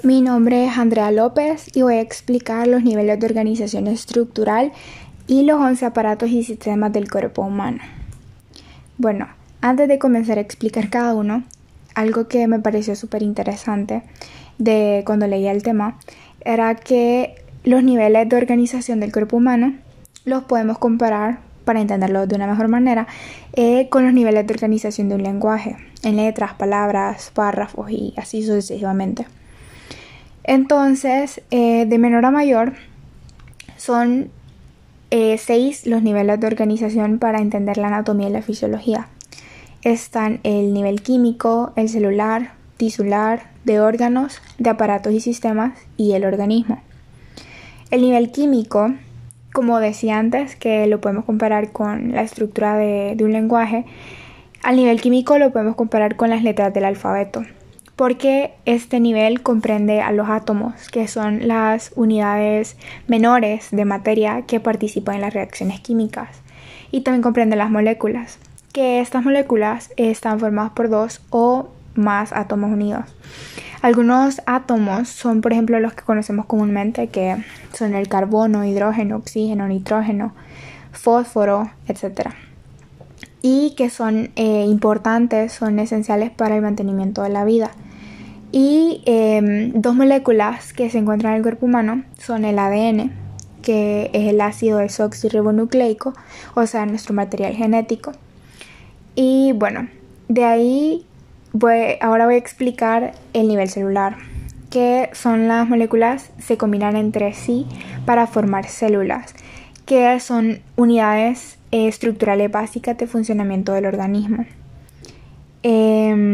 [0.00, 4.72] Mi nombre es Andrea López y voy a explicar los niveles de organización estructural
[5.28, 7.78] y los 11 aparatos y sistemas del cuerpo humano.
[8.98, 9.28] Bueno,
[9.60, 11.44] antes de comenzar a explicar cada uno,
[11.94, 14.02] algo que me pareció súper interesante
[14.58, 16.00] de cuando leía el tema
[16.40, 19.74] era que los niveles de organización del cuerpo humano
[20.24, 23.06] los podemos comparar para entenderlo de una mejor manera
[23.52, 28.42] eh, con los niveles de organización de un lenguaje en letras, palabras, párrafos y así
[28.42, 29.26] sucesivamente.
[30.44, 32.72] Entonces, eh, de menor a mayor,
[33.76, 34.30] son
[35.10, 39.08] eh, seis los niveles de organización para entender la anatomía y la fisiología.
[39.82, 46.24] Están el nivel químico, el celular, tisular, de órganos, de aparatos y sistemas y el
[46.24, 46.80] organismo.
[47.90, 48.94] El nivel químico,
[49.52, 53.84] como decía antes, que lo podemos comparar con la estructura de un lenguaje,
[54.62, 57.42] al nivel químico lo podemos comparar con las letras del alfabeto
[58.02, 64.58] porque este nivel comprende a los átomos, que son las unidades menores de materia que
[64.58, 66.40] participan en las reacciones químicas,
[66.90, 68.40] y también comprende las moléculas,
[68.72, 73.04] que estas moléculas están formadas por dos o más átomos unidos.
[73.82, 77.36] Algunos átomos son, por ejemplo, los que conocemos comúnmente, que
[77.72, 80.32] son el carbono, hidrógeno, oxígeno, nitrógeno,
[80.90, 82.30] fósforo, etc.
[83.42, 87.70] Y que son eh, importantes, son esenciales para el mantenimiento de la vida.
[88.52, 93.10] Y em, dos moléculas que se encuentran en el cuerpo humano son el ADN,
[93.62, 96.12] que es el ácido desoxirribonucleico,
[96.54, 98.12] o sea, nuestro material genético.
[99.14, 99.88] Y bueno,
[100.28, 101.06] de ahí
[101.52, 104.16] voy, ahora voy a explicar el nivel celular,
[104.68, 107.66] que son las moléculas se combinan entre sí
[108.04, 109.34] para formar células,
[109.86, 114.44] que son unidades estructurales básicas de funcionamiento del organismo.
[115.62, 116.31] Em,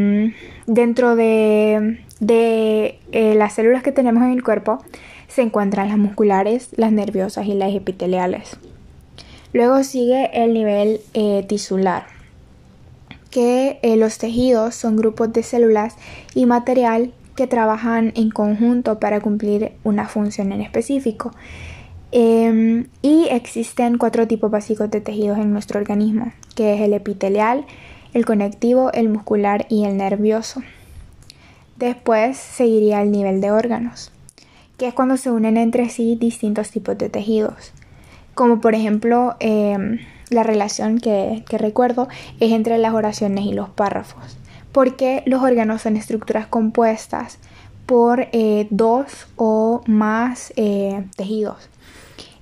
[0.69, 4.83] dentro de de eh, las células que tenemos en el cuerpo
[5.29, 8.57] se encuentran las musculares, las nerviosas y las epiteliales.
[9.53, 12.07] Luego sigue el nivel eh, tisular,
[13.31, 15.97] que eh, los tejidos son grupos de células
[16.35, 21.33] y material que trabajan en conjunto para cumplir una función en específico.
[22.11, 27.67] Em, y existen cuatro tipos básicos de tejidos en nuestro organismo, que es el epitelial,
[28.15, 30.63] el conectivo, el muscular y el nervioso.
[31.77, 34.11] Después seguiría el nivel de órganos,
[34.77, 37.73] que es cuando se unen entre sí distintos tipos de tejidos,
[38.35, 39.99] como por ejemplo em,
[40.31, 42.09] la relación que, recuerdo
[42.41, 44.39] es entre las oraciones y los párrafos,
[44.73, 47.39] porque los órganos son estructuras compuestas
[47.87, 51.71] por eh, dos o más eh, tejidos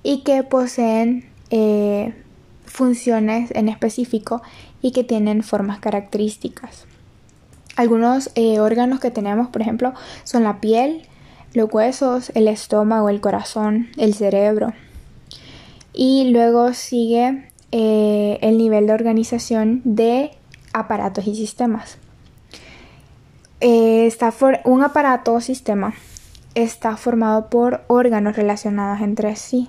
[0.03, 2.13] y que poseen eh,
[2.77, 4.43] funciones en específico
[4.83, 6.85] y que tienen formas características.
[7.75, 9.93] Algunos eh, órganos que tenemos, por ejemplo,
[10.23, 11.01] son la piel,
[11.53, 14.73] los huesos, el estómago, el corazón, el cerebro.
[15.91, 20.31] Y luego sigue eh, el nivel de organización de
[20.71, 21.97] aparatos y sistemas.
[23.59, 24.13] Eh,
[24.65, 25.95] un aparato o sistema
[26.53, 29.67] está formado por órganos relacionados entre sí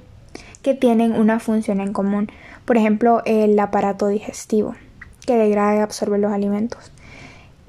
[0.63, 2.31] que tienen una función en común.
[2.65, 4.75] Por ejemplo, el aparato digestivo,
[5.27, 6.93] que degrada y absorbe los alimentos.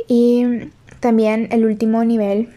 [0.07, 2.49] Y también el último nivel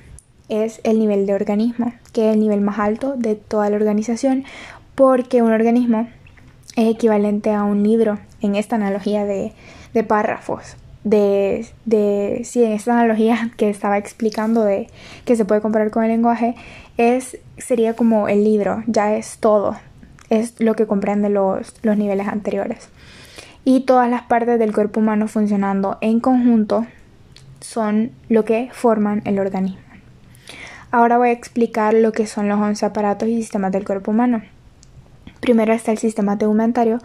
[0.49, 4.45] es el nivel de organismo, que es el nivel más alto de toda la organización,
[4.95, 6.09] porque un organismo
[6.77, 9.53] es equivalente a un libro en esta analogía de,
[10.07, 10.77] párrafos.
[11.05, 14.89] De, de, sí, en esta analogía que estaba explicando de
[15.25, 16.55] que se puede comparar con el lenguaje,
[16.97, 19.77] es, sería como el libro, ya es todo,
[20.33, 22.89] es lo que comprende los, los niveles anteriores.
[23.65, 26.87] Y todas las partes del cuerpo humano funcionando en conjunto
[27.61, 29.79] son lo que forman el organismo.
[30.91, 34.43] Ahora voy a explicar lo que son los 11 aparatos y sistemas del cuerpo humano.
[35.41, 36.99] Primero está el sistema tegumentario,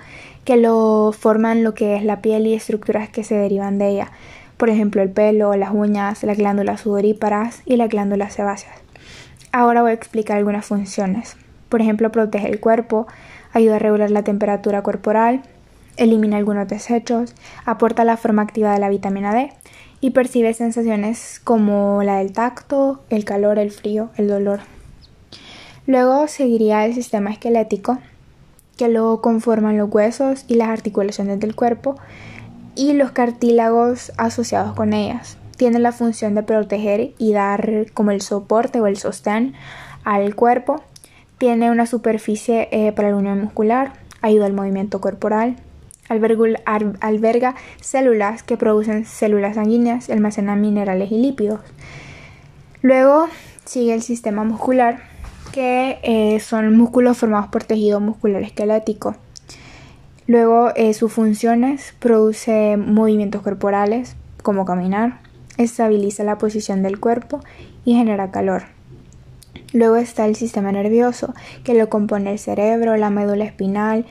[0.46, 4.12] que lo forman lo que es la piel y estructuras que se derivan de ella,
[4.58, 8.76] por ejemplo el pelo, las uñas, las glándulas sudoríparas y las glándulas sebáceas.
[9.52, 11.36] Ahora voy a explicar algunas funciones.
[11.70, 13.08] Por ejemplo, protege el cuerpo,
[13.54, 15.42] ayuda a regular la temperatura corporal,
[15.98, 17.34] elimina algunos desechos,
[17.66, 19.52] aporta la forma activa de la vitamina D
[20.00, 24.60] y percibe sensaciones como la del tacto, el calor, el frío, el dolor.
[25.88, 27.98] Luego seguiría el sistema esquelético,
[28.78, 31.96] que lo conforman los huesos y las articulaciones del cuerpo
[32.76, 35.38] y los cartílagos asociados con ellas.
[35.58, 39.56] Tiene la función de proteger y dar como el soporte o el sostén
[40.04, 40.84] al cuerpo.
[41.38, 45.58] Tiene una superficie eh, para la unión muscular, ayuda al movimiento corporal,
[46.10, 51.60] alberga células que producen células sanguíneas almacenan minerales y lípidos.
[52.82, 53.28] Luego
[53.66, 55.00] sigue el sistema muscular,
[55.52, 59.16] que eh, son músculos formados por tejido muscular esquelético.
[60.28, 65.20] Luego eh, sus funciones produce movimientos corporales, como caminar,
[65.58, 67.42] estabiliza la posición del cuerpo
[67.86, 68.77] y genera calor.
[69.78, 74.08] Luego está el sistema nervioso, que lo compone el cerebro, la médula espinal,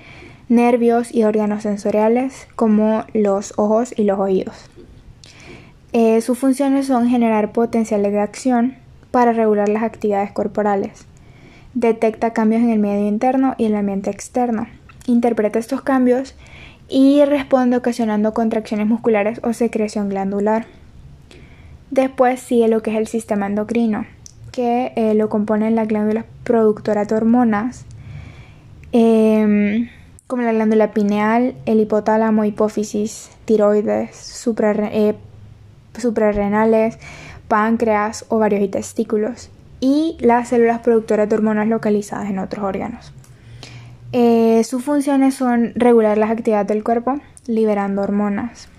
[0.49, 4.71] nervios y órganos sensoriales como los ojos y los oídos.
[5.93, 8.77] Eh, sus funciones son generar potenciales de acción
[9.11, 11.05] para regular las actividades corporales.
[11.75, 14.69] Detecta cambios en el medio interno y el ambiente externo.
[15.09, 16.37] Interpreta estos cambios
[16.89, 20.67] y responde ocasionando contracciones musculares o secreción glandular.
[21.91, 24.07] Después sigue lo que es el sistema endocrino,
[24.57, 27.85] que eh, lo componen las glándulas productoras de hormonas,
[28.91, 29.91] em,
[30.27, 34.47] como la glándula pineal, el hipotálamo, hipófisis, tiroides,
[34.93, 35.15] eh,
[35.99, 36.99] suprarrenales,
[37.49, 39.51] páncreas, ovarios y testículos,
[39.81, 43.13] y las células productoras de hormonas localizadas en otros órganos.
[44.13, 48.71] Eh, sus funciones son regular las actividades del cuerpo, liberando hormonas.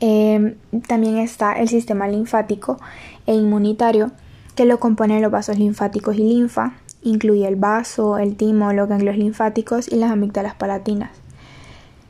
[0.00, 0.56] Em,
[0.88, 2.80] también está el sistema linfático
[3.24, 4.10] e inmunitario,
[4.54, 9.16] que lo componen los vasos linfáticos y linfa, incluye el vaso, el timo, los ganglios
[9.16, 11.10] linfáticos y las amígdalas palatinas.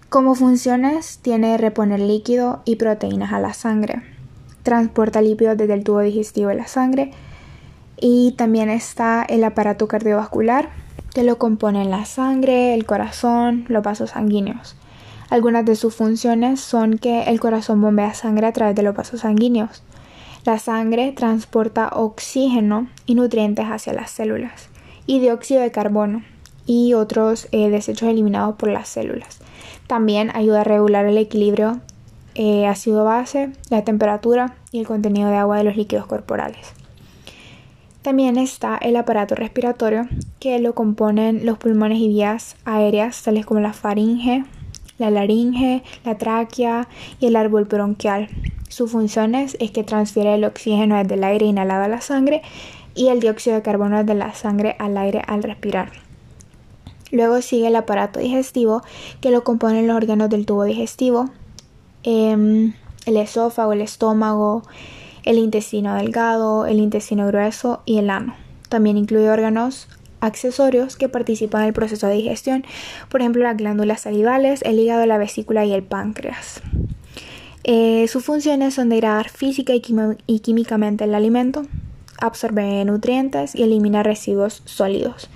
[0.09, 4.03] Como funciones, tiene reponer líquido y proteínas a la sangre,
[4.63, 7.11] transporta lípidos desde el tubo digestivo de la sangre
[8.01, 10.69] y también está el aparato cardiovascular,
[11.15, 14.77] que lo componen la sangre, el corazón, los vasos sanguíneos.
[15.31, 19.21] Algunas de sus funciones son que el corazón bombea sangre a través de los vasos
[19.21, 19.83] sanguíneos.
[20.45, 24.69] La sangre transporta oxígeno y nutrientes hacia las células
[25.07, 26.23] y dióxido de carbono
[26.67, 29.39] y otros eh, desechos eliminados por las células.
[29.87, 31.81] También ayuda a regular el equilibrio
[32.35, 36.75] eh, ácido-base, la temperatura y el contenido de agua de los líquidos corporales.
[38.03, 40.09] También está el aparato respiratorio,
[40.41, 44.45] que lo componen los pulmones y vías aéreas, tales como la faringe,
[44.99, 46.87] la laringe, la tráquea
[47.19, 48.29] y el árbol bronquial.
[48.75, 52.43] Sus funciones es que transfiere el oxígeno desde el aire inhalado a la sangre
[52.97, 55.93] y el dióxido de carbono desde la sangre al aire al respirar.
[57.13, 58.83] Luego sigue el aparato digestivo
[59.21, 61.31] que lo componen los órganos del tubo digestivo,
[62.03, 62.75] em,
[63.07, 64.65] el esófago, el estómago,
[65.23, 68.35] el intestino delgado, el intestino grueso y el ano.
[68.71, 69.87] También incluye órganos
[70.19, 72.65] accesorios que participan en el proceso de digestión,
[73.09, 76.61] por ejemplo las glándulas salivales, el hígado, la vesícula y el páncreas.
[77.67, 81.63] Eh, sus funciones son degradar física y, químicamente el alimento,
[82.21, 85.31] absorber nutrientes y eliminar residuos sólidos.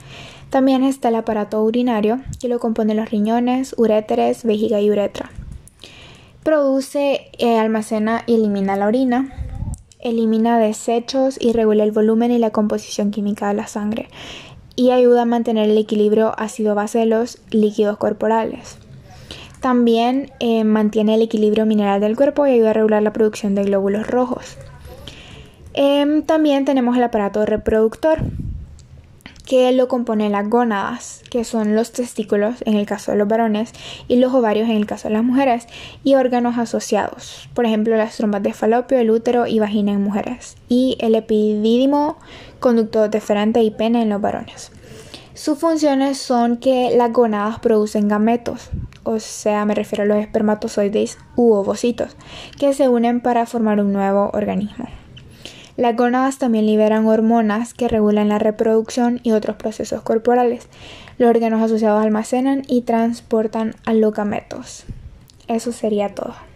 [0.50, 5.30] También está el aparato urinario, que lo componen los riñones, uréteres, vejiga y uretra.
[6.42, 9.32] Produce, eh, almacena y elimina la orina.
[9.98, 14.08] Elimina desechos y regula el volumen y la composición química de la sangre.
[14.76, 18.78] Y ayuda a mantener el equilibrio ácido-base de los líquidos corporales.
[19.60, 23.64] También eh, mantiene el equilibrio mineral del cuerpo y ayuda a regular la producción de
[23.64, 24.56] glóbulos rojos.
[25.74, 28.18] Em, también tenemos el aparato reproductor,
[29.46, 33.72] que lo componen las gónadas, que son los testículos en el caso de los varones
[34.06, 35.66] y los ovarios en el caso de las mujeres,
[36.04, 40.56] y órganos asociados, por ejemplo las trompas de falopio, el útero y vagina en mujeres,
[40.68, 42.18] y el epidídimo,
[42.60, 44.70] conducto deferente y pene en los varones.
[45.38, 48.70] Sus funciones son que las gónadas producen gametos,
[49.04, 52.16] o sea, me refiero a los espermatozoides u ovocitos,
[52.58, 54.86] que se unen para formar un nuevo organismo.
[55.76, 60.66] Las gónadas también liberan hormonas que regulan la reproducción y otros procesos corporales.
[61.18, 64.86] Los órganos asociados almacenan y transportan a los gametos.
[65.46, 66.47] Eso sería todo.